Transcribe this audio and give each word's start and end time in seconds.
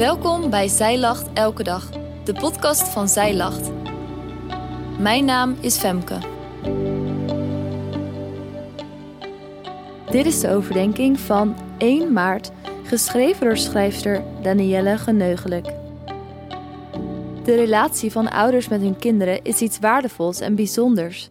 Welkom 0.00 0.50
bij 0.50 0.68
Zij 0.68 0.98
Lacht 0.98 1.32
Elke 1.32 1.62
Dag, 1.62 1.90
de 2.24 2.32
podcast 2.32 2.88
van 2.88 3.08
Zij 3.08 3.34
Lacht. 3.34 3.70
Mijn 4.98 5.24
naam 5.24 5.56
is 5.60 5.76
Femke. 5.76 6.18
Dit 10.10 10.26
is 10.26 10.40
de 10.40 10.50
overdenking 10.50 11.20
van 11.20 11.56
1 11.78 12.12
maart, 12.12 12.50
geschreven 12.82 13.46
door 13.46 13.56
schrijfster 13.56 14.22
Danielle 14.42 14.98
Geneugelijk. 14.98 15.66
De 17.44 17.54
relatie 17.54 18.12
van 18.12 18.30
ouders 18.30 18.68
met 18.68 18.80
hun 18.80 18.96
kinderen 18.96 19.44
is 19.44 19.60
iets 19.60 19.78
waardevols 19.78 20.40
en 20.40 20.54
bijzonders. 20.54 21.30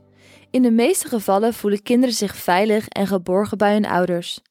In 0.50 0.62
de 0.62 0.72
meeste 0.72 1.08
gevallen 1.08 1.54
voelen 1.54 1.84
kinderen 1.84 2.16
zich 2.16 2.36
veilig 2.36 2.88
en 2.88 3.08
geborgen 3.08 3.58
bij 3.58 3.74
hun 3.74 3.86
ouders. 3.86 4.42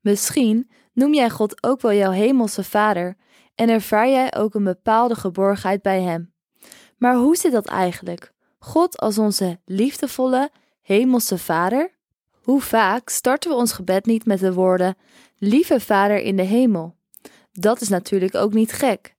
Misschien 0.00 0.70
noem 0.92 1.14
jij 1.14 1.30
God 1.30 1.62
ook 1.64 1.80
wel 1.80 1.92
jouw 1.92 2.12
hemelse 2.12 2.64
vader 2.64 3.16
en 3.54 3.68
ervaar 3.68 4.08
jij 4.08 4.34
ook 4.34 4.54
een 4.54 4.64
bepaalde 4.64 5.14
geborgenheid 5.14 5.82
bij 5.82 6.02
Hem. 6.02 6.32
Maar 6.96 7.14
hoe 7.14 7.36
zit 7.36 7.52
dat 7.52 7.66
eigenlijk? 7.66 8.32
God 8.58 8.98
als 8.98 9.18
onze 9.18 9.60
liefdevolle 9.64 10.50
hemelse 10.82 11.38
vader? 11.38 11.90
Hoe 12.42 12.60
vaak 12.60 13.08
starten 13.08 13.50
we 13.50 13.56
ons 13.56 13.72
gebed 13.72 14.06
niet 14.06 14.24
met 14.24 14.38
de 14.38 14.52
woorden: 14.52 14.96
Lieve 15.38 15.80
Vader 15.80 16.18
in 16.18 16.36
de 16.36 16.42
hemel? 16.42 16.96
Dat 17.52 17.80
is 17.80 17.88
natuurlijk 17.88 18.34
ook 18.34 18.52
niet 18.52 18.72
gek. 18.72 19.14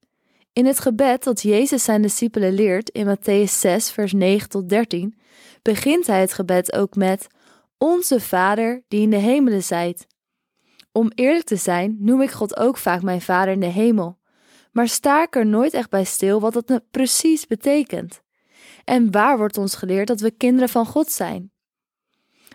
In 0.52 0.66
het 0.66 0.80
gebed 0.80 1.24
dat 1.24 1.42
Jezus 1.42 1.84
zijn 1.84 2.02
discipelen 2.02 2.52
leert 2.52 2.90
in 2.90 3.16
Matthäus 3.16 3.52
6, 3.52 3.90
vers 3.90 4.12
9 4.12 4.48
tot 4.48 4.68
13, 4.68 5.18
begint 5.62 6.06
hij 6.06 6.20
het 6.20 6.32
gebed 6.32 6.72
ook 6.72 6.96
met: 6.96 7.26
Onze 7.78 8.20
Vader 8.20 8.84
die 8.88 9.00
in 9.00 9.10
de 9.10 9.16
hemelen 9.16 9.62
zijt. 9.62 10.06
Om 10.92 11.10
eerlijk 11.14 11.44
te 11.44 11.56
zijn, 11.56 11.96
noem 11.98 12.22
ik 12.22 12.30
God 12.30 12.56
ook 12.56 12.76
vaak 12.76 13.02
mijn 13.02 13.20
Vader 13.20 13.52
in 13.52 13.60
de 13.60 13.66
hemel, 13.66 14.18
maar 14.74 14.88
sta 14.88 15.22
ik 15.22 15.36
er 15.36 15.46
nooit 15.46 15.74
echt 15.74 15.90
bij 15.90 16.04
stil 16.04 16.40
wat 16.40 16.52
dat 16.52 16.80
precies 16.90 17.46
betekent. 17.46 18.22
En 18.84 19.10
waar 19.10 19.38
wordt 19.38 19.58
ons 19.58 19.74
geleerd 19.74 20.06
dat 20.06 20.20
we 20.20 20.30
kinderen 20.30 20.68
van 20.68 20.86
God 20.86 21.10
zijn? 21.10 21.52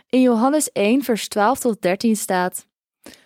In 0.09 0.21
Johannes 0.21 0.71
1, 0.71 1.03
vers 1.03 1.27
12 1.27 1.59
tot 1.59 1.81
13 1.81 2.15
staat: 2.15 2.67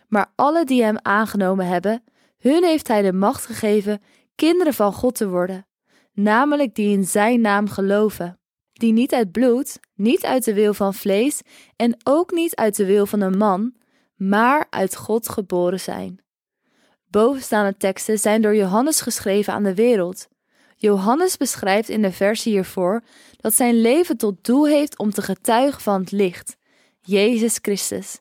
Maar 0.07 0.31
alle 0.35 0.65
die 0.65 0.83
hem 0.83 0.97
aangenomen 1.01 1.67
hebben, 1.67 2.03
hun 2.37 2.63
heeft 2.63 2.87
hij 2.87 3.01
de 3.01 3.13
macht 3.13 3.45
gegeven 3.45 4.01
kinderen 4.35 4.73
van 4.73 4.93
God 4.93 5.15
te 5.15 5.29
worden, 5.29 5.67
namelijk 6.11 6.75
die 6.75 6.97
in 6.97 7.05
zijn 7.05 7.41
naam 7.41 7.69
geloven, 7.69 8.39
die 8.73 8.93
niet 8.93 9.13
uit 9.13 9.31
bloed, 9.31 9.79
niet 9.95 10.25
uit 10.25 10.43
de 10.43 10.53
wil 10.53 10.73
van 10.73 10.93
vlees 10.93 11.41
en 11.75 11.97
ook 12.03 12.31
niet 12.31 12.55
uit 12.55 12.75
de 12.75 12.85
wil 12.85 13.05
van 13.05 13.21
een 13.21 13.37
man, 13.37 13.73
maar 14.15 14.67
uit 14.69 14.95
God 14.95 15.29
geboren 15.29 15.79
zijn. 15.79 16.23
Bovenstaande 17.13 17.77
teksten 17.77 18.19
zijn 18.19 18.41
door 18.41 18.55
Johannes 18.55 19.01
geschreven 19.01 19.53
aan 19.53 19.63
de 19.63 19.73
wereld. 19.73 20.27
Johannes 20.75 21.37
beschrijft 21.37 21.89
in 21.89 22.01
de 22.01 22.11
versie 22.11 22.51
hiervoor 22.51 23.01
dat 23.37 23.53
zijn 23.53 23.81
leven 23.81 24.17
tot 24.17 24.43
doel 24.43 24.67
heeft 24.67 24.97
om 24.97 25.11
te 25.11 25.21
getuigen 25.21 25.81
van 25.81 26.01
het 26.01 26.11
licht, 26.11 26.57
Jezus 27.01 27.57
Christus. 27.61 28.19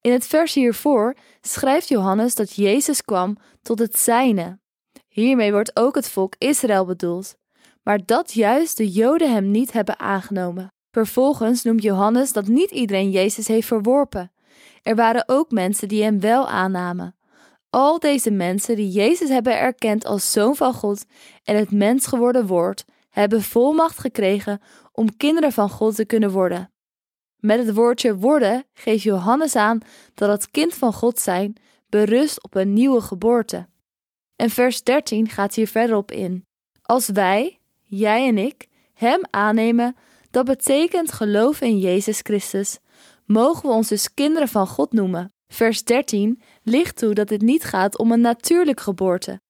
In 0.00 0.12
het 0.12 0.26
vers 0.26 0.54
hiervoor 0.54 1.16
schrijft 1.40 1.88
Johannes 1.88 2.34
dat 2.34 2.54
Jezus 2.54 3.02
kwam 3.02 3.36
tot 3.62 3.78
het 3.78 3.98
zijne. 3.98 4.58
Hiermee 5.08 5.52
wordt 5.52 5.76
ook 5.76 5.94
het 5.94 6.08
volk 6.08 6.34
Israël 6.38 6.84
bedoeld, 6.84 7.34
maar 7.82 8.04
dat 8.04 8.32
juist 8.32 8.76
de 8.76 8.90
Joden 8.90 9.32
hem 9.32 9.50
niet 9.50 9.72
hebben 9.72 9.98
aangenomen. 9.98 10.72
Vervolgens 10.90 11.62
noemt 11.62 11.82
Johannes 11.82 12.32
dat 12.32 12.46
niet 12.46 12.70
iedereen 12.70 13.10
Jezus 13.10 13.48
heeft 13.48 13.66
verworpen. 13.66 14.32
Er 14.82 14.94
waren 14.94 15.24
ook 15.26 15.50
mensen 15.50 15.88
die 15.88 16.02
hem 16.02 16.20
wel 16.20 16.48
aannamen. 16.48 17.14
Al 17.74 17.98
deze 17.98 18.30
mensen 18.30 18.76
die 18.76 18.90
Jezus 18.90 19.28
hebben 19.28 19.58
erkend 19.58 20.04
als 20.04 20.32
zoon 20.32 20.56
van 20.56 20.74
God 20.74 21.04
en 21.44 21.56
het 21.56 21.70
mens 21.70 22.06
geworden 22.06 22.46
woord, 22.46 22.84
hebben 23.10 23.42
volmacht 23.42 23.98
gekregen 23.98 24.60
om 24.92 25.16
kinderen 25.16 25.52
van 25.52 25.70
God 25.70 25.94
te 25.94 26.04
kunnen 26.04 26.30
worden. 26.30 26.72
Met 27.36 27.58
het 27.66 27.74
woordje 27.74 28.16
worden 28.16 28.64
geeft 28.72 29.02
Johannes 29.02 29.56
aan 29.56 29.80
dat 30.14 30.28
het 30.28 30.50
kind 30.50 30.74
van 30.74 30.92
God 30.92 31.18
zijn 31.18 31.56
berust 31.88 32.42
op 32.42 32.54
een 32.54 32.72
nieuwe 32.72 33.00
geboorte. 33.00 33.68
En 34.36 34.50
vers 34.50 34.82
13 34.82 35.28
gaat 35.28 35.54
hier 35.54 35.68
verder 35.68 35.96
op 35.96 36.10
in. 36.10 36.46
Als 36.82 37.08
wij, 37.08 37.60
jij 37.82 38.28
en 38.28 38.38
ik, 38.38 38.66
Hem 38.92 39.20
aannemen, 39.30 39.96
dat 40.30 40.44
betekent 40.44 41.12
geloven 41.12 41.66
in 41.66 41.78
Jezus 41.78 42.20
Christus, 42.22 42.78
mogen 43.24 43.68
we 43.68 43.74
ons 43.74 43.88
dus 43.88 44.14
kinderen 44.14 44.48
van 44.48 44.66
God 44.66 44.92
noemen. 44.92 45.33
Vers 45.48 45.84
13 45.84 46.42
ligt 46.62 46.96
toe 46.96 47.14
dat 47.14 47.28
het 47.30 47.42
niet 47.42 47.64
gaat 47.64 47.98
om 47.98 48.12
een 48.12 48.20
natuurlijk 48.20 48.80
geboorte, 48.80 49.40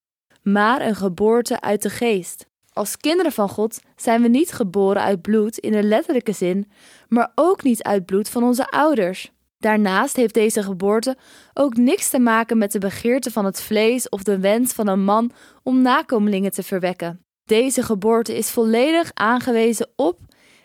maar 0.43 0.81
een 0.81 0.97
geboorte 0.97 1.61
uit 1.61 1.83
de 1.83 1.91
geest. 1.91 2.47
Als 2.73 2.97
kinderen 2.97 3.33
van 3.33 3.49
God 3.49 3.81
zijn 3.97 4.23
we 4.23 4.29
niet 4.29 4.53
geboren 4.53 5.03
uit 5.03 5.23
bloed 5.23 5.59
in 5.59 5.73
de 5.73 5.83
letterlijke 5.83 6.33
zin, 6.33 6.71
maar 7.09 7.33
ook 7.35 7.63
niet 7.63 7.83
uit 7.83 8.07
bloed 8.07 8.29
van 8.29 8.43
onze 8.43 8.67
ouders. 8.67 9.33
Daarnaast 9.59 10.17
heeft 10.17 10.35
deze 10.35 10.63
geboorte 10.63 11.17
ook 11.53 11.77
niks 11.77 12.11
te 12.11 12.19
maken 12.19 12.59
met 12.59 12.73
de 12.73 12.79
begeerte 12.79 13.31
van 13.31 13.45
het 13.45 13.61
vlees 13.61 14.09
of 14.09 14.23
de 14.23 14.39
wens 14.39 14.73
van 14.73 14.89
een 14.89 15.05
man 15.05 15.31
om 15.63 15.83
nakomelingen 15.83 16.51
te 16.51 16.63
verwekken. 16.63 17.25
Deze 17.45 17.83
geboorte 17.83 18.37
is 18.37 18.51
volledig 18.51 19.11
aangewezen 19.15 19.89
op 19.97 20.19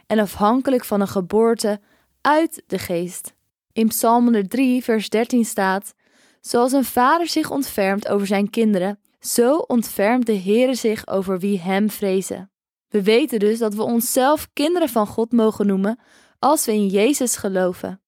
en 0.08 0.20
afhankelijk 0.20 0.86
van 0.86 1.02
een 1.02 1.08
geboorte 1.08 1.80
uit 2.22 2.64
de 2.68 2.80
geest. 2.80 3.34
In 3.80 3.88
Psalm 3.88 4.24
103, 4.24 4.84
vers 4.84 5.10
13 5.10 5.46
staat: 5.46 5.94
Zoals 6.42 6.72
een 6.72 6.84
vader 6.84 7.28
zich 7.28 7.52
ontfermt 7.52 8.08
over 8.08 8.28
zijn 8.28 8.50
kinderen, 8.50 9.00
zo 9.20 9.56
ontfermt 9.58 10.26
de 10.26 10.40
Heere 10.40 10.76
zich 10.76 11.08
over 11.08 11.40
wie 11.40 11.60
hem 11.60 11.90
vrezen. 11.90 12.52
We 12.88 13.04
weten 13.04 13.40
dus 13.40 13.60
dat 13.60 13.74
we 13.74 13.84
onszelf 13.84 14.48
kinderen 14.54 14.90
van 14.90 15.08
God 15.08 15.32
mogen 15.32 15.68
noemen 15.68 16.00
als 16.40 16.66
we 16.66 16.72
in 16.72 16.88
Jezus 16.88 17.36
geloven. 17.36 18.02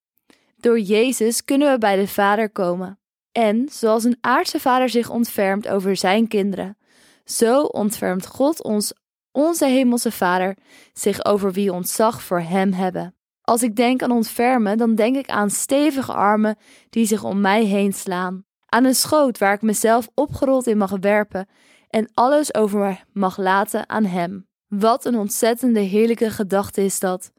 Door 0.58 0.80
Jezus 0.80 1.46
kunnen 1.46 1.72
we 1.72 1.78
bij 1.78 1.96
de 1.96 2.08
Vader 2.08 2.50
komen. 2.50 3.00
En 3.32 3.70
zoals 3.70 4.04
een 4.04 4.18
aardse 4.22 4.60
vader 4.60 4.90
zich 4.90 5.10
ontfermt 5.10 5.68
over 5.68 5.96
zijn 5.96 6.28
kinderen, 6.28 6.78
zo 7.26 7.64
ontfermt 7.64 8.28
God 8.28 8.64
ons, 8.64 8.94
onze 9.32 9.66
hemelse 9.66 10.12
Vader, 10.12 10.58
zich 10.94 11.26
over 11.26 11.52
wie 11.52 11.74
ontzag 11.74 12.22
voor 12.22 12.42
hem 12.42 12.74
hebben. 12.74 13.16
Als 13.52 13.64
ik 13.64 13.76
denk 13.76 14.04
aan 14.04 14.12
ontfermen, 14.12 14.78
dan 14.78 14.96
denk 14.96 15.16
ik 15.16 15.30
aan 15.30 15.50
stevige 15.50 16.14
armen 16.14 16.58
die 16.90 17.06
zich 17.06 17.24
om 17.24 17.42
mij 17.42 17.64
heen 17.64 17.94
slaan. 17.94 18.46
Aan 18.66 18.84
een 18.84 18.96
schoot 18.96 19.38
waar 19.38 19.54
ik 19.54 19.62
mezelf 19.62 20.10
opgerold 20.14 20.68
in 20.68 20.78
mag 20.78 20.92
werpen 21.00 21.48
en 21.90 22.10
alles 22.14 22.54
over 22.54 23.06
mag 23.14 23.38
laten 23.38 23.90
aan 23.90 24.06
hem. 24.06 24.48
Wat 24.68 25.06
een 25.06 25.16
ontzettende 25.16 25.80
heerlijke 25.80 26.30
gedachte 26.30 26.84
is 26.84 27.00
dat. 27.00 27.32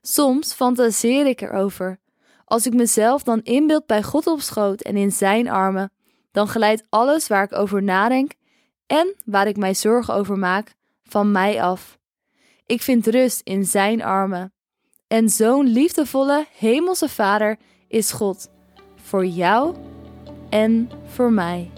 Soms 0.00 0.52
fantaseer 0.52 1.26
ik 1.26 1.40
erover. 1.40 1.98
Als 2.44 2.66
ik 2.66 2.74
mezelf 2.74 3.22
dan 3.22 3.40
inbeeld 3.42 3.86
bij 3.86 4.02
God 4.02 4.26
op 4.26 4.40
schoot 4.40 4.80
en 4.80 4.96
in 4.96 5.12
zijn 5.12 5.48
armen, 5.48 5.92
dan 6.32 6.48
glijdt 6.48 6.86
alles 6.88 7.26
waar 7.26 7.44
ik 7.44 7.52
over 7.52 7.82
nadenk 7.82 8.32
en 8.86 9.14
waar 9.24 9.46
ik 9.46 9.56
mij 9.56 9.74
zorgen 9.74 10.14
over 10.14 10.38
maak 10.38 10.74
van 11.02 11.30
mij 11.30 11.62
af. 11.62 11.98
Ik 12.66 12.82
vind 12.82 13.06
rust 13.06 13.40
in 13.44 13.64
zijn 13.64 14.02
armen. 14.02 14.52
En 15.10 15.28
zo'n 15.28 15.66
liefdevolle 15.66 16.46
hemelse 16.58 17.08
Vader 17.08 17.58
is 17.88 18.12
God, 18.12 18.48
voor 19.04 19.26
jou 19.26 19.74
en 20.48 20.90
voor 21.06 21.32
mij. 21.32 21.70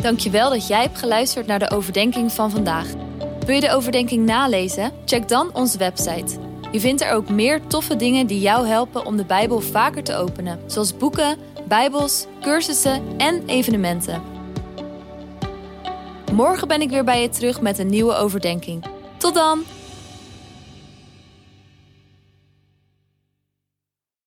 Dankjewel 0.00 0.50
dat 0.50 0.66
jij 0.66 0.82
hebt 0.82 0.98
geluisterd 0.98 1.46
naar 1.46 1.58
de 1.58 1.70
overdenking 1.70 2.32
van 2.32 2.50
vandaag. 2.50 2.86
Wil 3.46 3.54
je 3.54 3.60
de 3.60 3.70
overdenking 3.70 4.26
nalezen? 4.26 4.92
Check 5.04 5.28
dan 5.28 5.54
onze 5.54 5.78
website. 5.78 6.38
Je 6.72 6.80
vindt 6.80 7.02
er 7.02 7.12
ook 7.12 7.28
meer 7.28 7.66
toffe 7.66 7.96
dingen 7.96 8.26
die 8.26 8.40
jou 8.40 8.66
helpen 8.66 9.06
om 9.06 9.16
de 9.16 9.24
Bijbel 9.24 9.60
vaker 9.60 10.02
te 10.02 10.14
openen, 10.14 10.58
zoals 10.66 10.96
boeken, 10.96 11.38
Bijbels, 11.64 12.26
cursussen 12.40 13.02
en 13.16 13.42
evenementen. 13.46 14.22
Morgen 16.32 16.68
ben 16.68 16.80
ik 16.80 16.90
weer 16.90 17.04
bij 17.04 17.22
je 17.22 17.28
terug 17.28 17.60
met 17.60 17.78
een 17.78 17.86
nieuwe 17.86 18.14
overdenking. 18.14 18.84
Tot 19.16 19.34
dan! 19.34 19.64